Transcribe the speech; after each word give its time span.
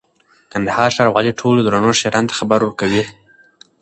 کندهار 0.51 0.89
ښاروالي 0.95 1.31
ټولو 1.39 1.59
درنو 1.65 1.91
ښاريانو 1.99 2.29
ته 2.29 2.35
خبر 2.39 2.59
ورکوي: 2.63 3.03